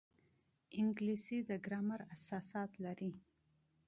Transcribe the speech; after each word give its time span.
انګلیسي 0.79 1.37
د 1.49 1.51
ګرامر 1.65 1.99
اساسات 2.15 2.71
لري 2.85 3.11